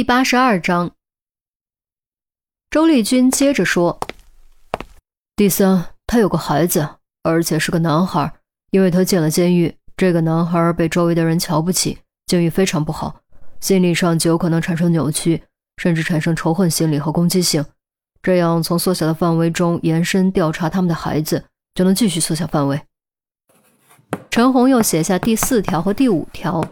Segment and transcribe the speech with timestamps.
[0.00, 0.92] 第八十二章，
[2.70, 4.00] 周丽君接着说
[5.36, 6.88] ：“第三，他有个孩子，
[7.22, 8.32] 而且是个男孩。
[8.70, 13.20] 因为他进了监狱，这个男孩被周围的人瞧不起，境遇非常不好，
[13.60, 15.42] 心理上就有可能产生扭曲，
[15.76, 17.62] 甚至产生仇恨心理和攻击性。
[18.22, 21.44] 这样，从缩小的范围中延伸调查他们的孩子，
[21.74, 22.80] 就能继续缩小范围。”
[24.32, 26.64] 陈红又写下第四条和第五条。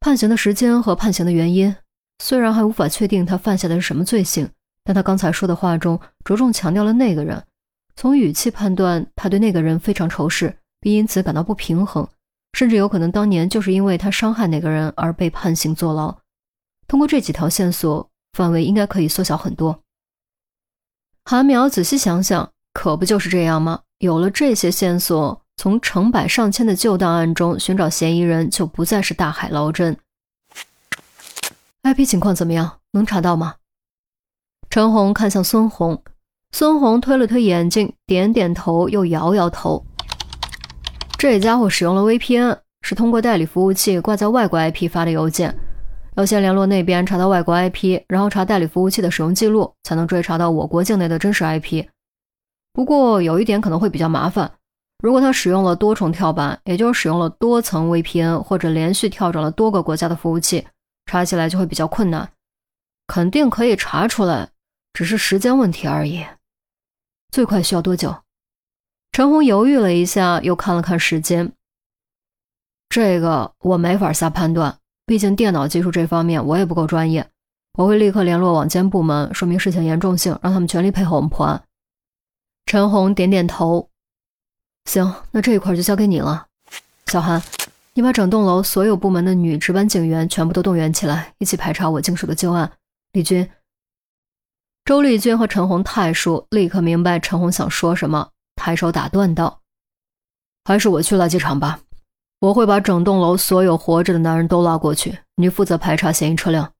[0.00, 1.74] 判刑的时间和判刑的原因，
[2.20, 4.46] 虽然还无法确定他犯下的是什么罪行，
[4.84, 7.42] 但他刚才说的话中着重强调了那个人。
[7.96, 12.06] 从语气判断，他对那个人非常仇视，并因此感到不平衡，
[12.52, 16.14] 甚至有可能当年就是因为他伤害那个人而被判刑坐牢。
[16.86, 19.80] 通过这几条线索，范围应该可以缩小很多。
[21.24, 23.80] 韩淼仔细想想，可不就是这样吗？
[23.98, 25.42] 有了这些线索。
[25.56, 29.94] 从成百上千的旧档案中寻找嫌疑人，就不再是大海捞针。
[31.82, 32.78] IP 情况怎么样？
[32.92, 33.54] 能查到吗？
[34.68, 36.02] 陈红看向孙红，
[36.52, 39.82] 孙红推了推眼镜，点点头，又摇摇头。
[41.18, 45.58] 这家伙使用了 VPN，是通过代理服务器挂在外国 IP 发的邮件。
[46.16, 51.86] 要先联络那边查到外国 IP，然后查代理服务器的使用记录，才能追查到我国境内的真实 IP。
[52.74, 54.50] 不过有一点可能会比较麻烦。
[55.02, 60.66] 如果他使用了多重跳板，也就是使用了多层 VPN，或者连续跳转了多个国家的服务器，
[61.10, 62.30] 查起来就会比较困难。
[63.08, 64.50] 肯定可以查出来，
[64.92, 66.24] 只是时间问题而已。
[67.32, 68.22] 最快需要多久？
[69.10, 71.52] 陈红犹豫了一下，又看了看时间。
[72.88, 77.28] 这个我没法下判断，毕竟电脑技术这方面我也不够专业。
[77.72, 81.60] 我会立刻联络网监部门，说明事情严重性，让他们全力配合我们破案。
[82.66, 83.90] 陈红点点头。
[84.84, 86.46] 行，那这一块就交给你了，
[87.06, 87.42] 小韩，
[87.94, 92.70] 你把整栋楼所有部门的女值班警员全部都动员起来，一起排查我经手的旧案。
[93.12, 93.50] 李军、
[94.84, 99.60] 周丽君和陈红太叔立刻明白陈红想说什么，抬手打断道
[100.64, 101.80] ：“还是我去垃圾场吧，
[102.38, 106.72] 我会把整栋楼所有活着的男人都拉过去，你负责排查嫌疑车辆。”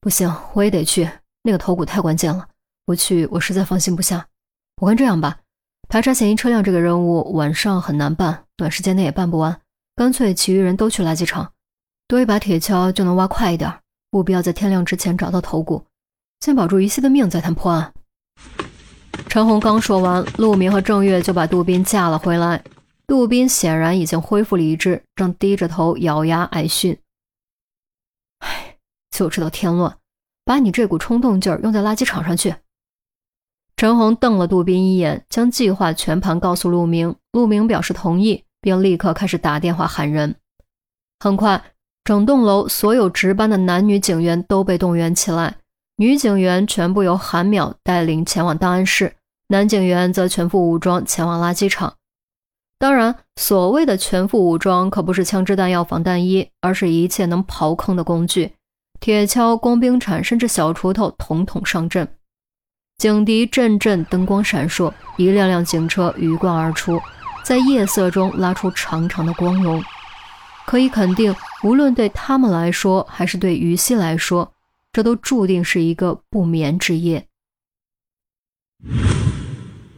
[0.00, 1.08] 不行，我也得去，
[1.42, 2.48] 那个头骨太关键了，
[2.84, 4.26] 不去我实在放心不下。
[4.80, 5.38] 我看这样吧。
[5.88, 9.60] 排查嫌疑车辆这个任务晚上很难办，短时间内也办不完，
[9.98, 11.52] 干脆其余人都去垃圾场，
[12.06, 13.80] 多一把铁锹就能挖快一点，
[14.12, 15.84] 务必要在天亮之前找到头骨，
[16.38, 17.92] 先保住于西的命，再谈破案。
[19.28, 22.62] 陈红刚说完，陆明和郑月就把杜宾架了回来。
[23.08, 26.96] 杜宾显然已经恢复理智，正低着头咬牙挨训
[28.38, 28.76] ：“哎，
[29.10, 29.98] 就知道添乱，
[30.44, 32.54] 把你这股冲动劲儿用在垃圾场上去。”
[33.74, 37.16] 陈红瞪了杜宾一眼，将计划全盘告诉陆明。
[37.32, 40.34] 陆明表示同意，并立刻开始打电话喊人。
[41.20, 41.62] 很快，
[42.04, 45.56] 整栋楼所有值班的男女警员都被动员起来。
[45.96, 49.14] 女警员全部由韩淼带领前往档案室，
[49.48, 51.94] 男警员则全副武装前往垃圾场。
[52.78, 58.52] 当然，所谓的全副武装可不是枪支弹药、防弹衣，而是一切能刨坑的工具：
[59.00, 62.06] 铁锹、工兵铲，甚至小锄头，统统上阵。
[62.98, 67.00] 警笛阵阵，灯光闪烁，一辆辆警车鱼贯而出，
[67.48, 69.82] 在夜色中拉出长长的光荣。
[70.66, 74.52] 可以肯定，无论对他们来说，还是对于西来说，
[74.92, 77.26] 这都注定是一个不眠之夜。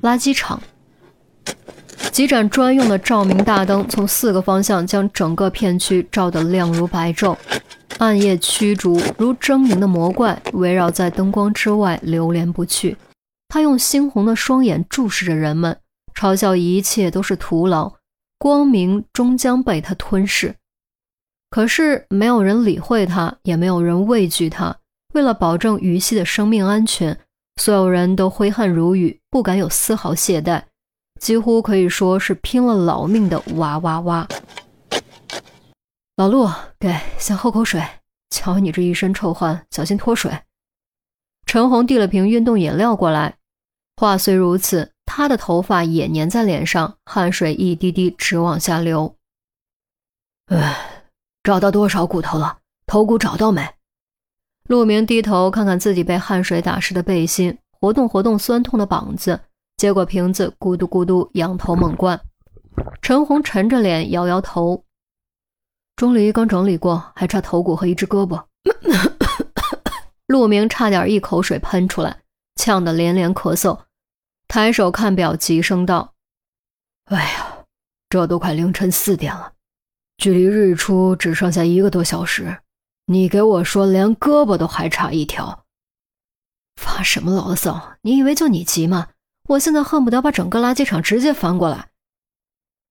[0.00, 0.62] 垃圾场，
[2.10, 7.36] 几盏专用的照明大灯从四个方向将整个片区照得亮如白昼。
[7.98, 12.96] 暗夜驱逐如狰狞的魔怪，围绕在灯光之外，流连不去。
[13.48, 15.76] 他用猩红的双眼注视着人们，
[16.14, 17.94] 嘲笑一切都是徒劳，
[18.38, 20.56] 光明终将被他吞噬。
[21.50, 24.76] 可是没有人理会他，也没有人畏惧他。
[25.12, 27.20] 为了保证于西的生命安全，
[27.60, 30.62] 所有人都挥汗如雨，不敢有丝毫懈怠，
[31.20, 34.26] 几乎可以说是拼了老命的哇哇哇。
[36.16, 36.48] 老陆，
[36.78, 37.82] 给，先喝口水。
[38.30, 40.40] 瞧你这一身臭汗，小心脱水。
[41.46, 43.36] 陈红递了瓶运动饮料过来。
[43.96, 49.16] 话虽如此，他的头发也粘在脸上，汗水一滴滴直往下流。
[50.46, 51.04] 唉，
[51.42, 52.58] 找到多少骨头了？
[52.86, 53.66] 头骨找到没？
[54.68, 59.40] 陆明低头看看自己被汗水打湿的背心，活动活动酸痛的膀子，
[59.76, 62.20] 接过瓶子，咕嘟咕嘟仰头猛灌。
[63.00, 64.84] 陈红沉着脸，摇摇头。
[65.96, 68.42] 钟离刚整理过，还差头骨和一只胳膊。
[70.26, 72.22] 陆明差点一口水喷出来，
[72.56, 73.78] 呛得连连咳嗽，
[74.48, 76.14] 抬手看表，急声道
[77.06, 77.64] ：“哎呀，
[78.08, 79.52] 这都快凌晨四点了，
[80.18, 82.58] 距离日出只剩下一个多小时，
[83.06, 85.64] 你给我说，连胳膊都还差一条，
[86.76, 87.96] 发什么牢骚？
[88.02, 89.08] 你以为就你急吗？
[89.48, 91.88] 我现在恨不得把整个垃圾场直接翻过来。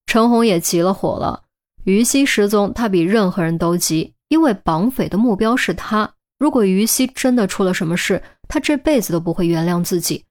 [0.05, 1.45] 陈红也急了火了。
[1.85, 6.13] 于西失踪，他比任何人都急，因为绑匪的目标是他。
[6.37, 10.25] 如果于西真的出了什么事，他这辈子都不会原谅自己。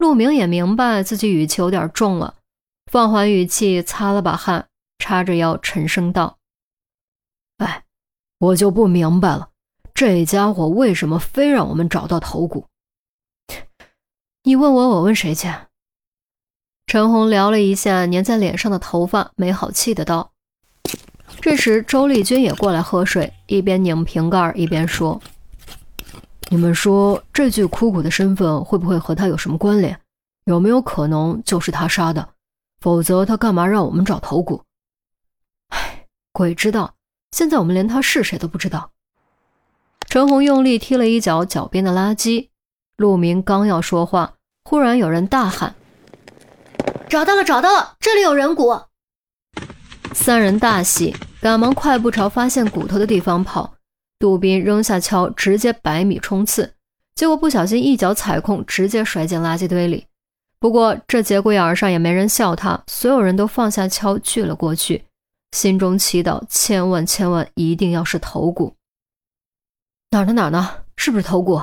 [0.00, 2.34] 陆明也明白自己语气有点重了，
[2.90, 4.66] 放缓语气，擦了把汗，
[4.98, 6.38] 叉着腰沉声道
[7.58, 7.84] ：“哎。”
[8.40, 9.50] 我就不明白了，
[9.92, 12.64] 这家伙为什么非让我们找到头骨？
[14.44, 15.46] 你问我，我问谁去？
[16.86, 20.32] 陈红撩了一下粘在脸上的头发，没好气的道。
[21.42, 25.20] 这时，周丽君也过来喝水，一边拧瓶盖一边说
[26.52, 30.00] ：“你们说这具枯骨的身份会不会和他有什么关联？
[30.46, 32.30] 有没有可能就是他杀的？
[32.80, 34.64] 否则他干嘛让我们找头骨？”
[35.70, 36.94] 唉，鬼知道。
[37.30, 38.90] 现在我们连他是谁都不知道。
[40.08, 42.48] 陈红用力踢了一脚脚边的垃圾。
[42.96, 45.76] 陆明刚要说话，忽然有人大喊
[47.08, 47.94] ：“找到了，找到了！
[48.00, 48.76] 这里有人骨！”
[50.12, 53.74] 三人大喜，赶忙快步朝发现骨头的地方跑。
[54.20, 56.74] 杜宾扔下锹，直接百米冲刺，
[57.14, 60.06] 结果不小心一脚踩空，直接摔进垃圾堆里。
[60.58, 65.06] 不过这节骨眼上也没人笑他，所有人都放下锹聚了过去。
[65.52, 68.76] 心中祈祷，千万千万一定要是头骨。
[70.10, 70.32] 哪儿呢？
[70.34, 70.70] 哪儿呢？
[70.96, 71.62] 是不是头骨？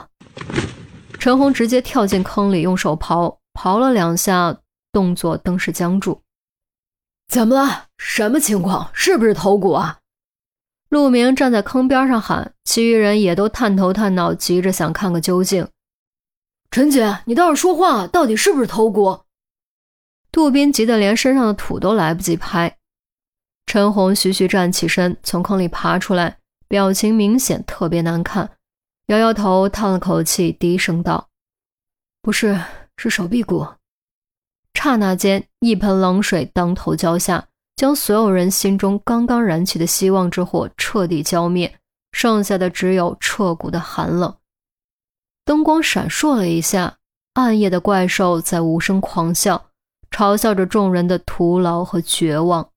[1.20, 4.58] 陈红直接跳进坑里，用手刨，刨了两下，
[4.92, 6.22] 动作登时僵住。
[7.28, 7.86] 怎么了？
[8.00, 8.90] 什么情况？
[8.94, 10.00] 是不是头骨啊？
[10.90, 15.68] 陆明站在坑边上喊，其余人也都探头探脑，急着想看个究竟。
[16.72, 19.22] 陈姐，你倒是说话，到底是不是头骨？
[20.32, 22.78] 杜宾急得连身上的土都来不及拍。
[23.66, 26.38] 陈红徐徐站起身，从坑里爬出来，
[26.70, 28.52] 表情明显特别难看，
[29.08, 31.28] 摇摇头，叹了口气，低声道
[32.22, 32.58] ：“不是，
[32.96, 33.68] 是手臂骨。”
[34.74, 41.78] 刹那间，一盆冷水当头浇下，将所有人心中刚刚燃起的希望之火彻底浇灭，
[42.12, 44.36] 剩下的只有彻骨的寒冷。
[45.46, 46.98] 灯光闪烁了一下，
[47.34, 49.68] 暗夜的怪兽在无声狂笑，
[50.10, 52.68] 嘲笑着众人的徒劳和绝望。